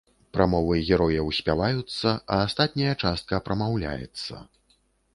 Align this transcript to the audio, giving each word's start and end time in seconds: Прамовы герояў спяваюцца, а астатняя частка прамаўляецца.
Прамовы 0.35 0.79
герояў 0.87 1.27
спяваюцца, 1.41 2.15
а 2.33 2.41
астатняя 2.49 2.97
частка 3.03 3.45
прамаўляецца. 3.51 4.47